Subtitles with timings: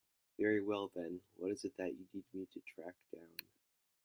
[0.39, 3.27] Very well then, what is it that you need me to track down?